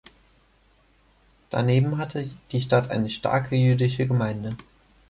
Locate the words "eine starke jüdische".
2.89-4.07